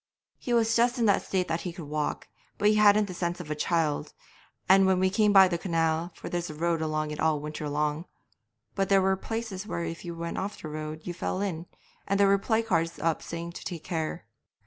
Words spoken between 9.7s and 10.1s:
if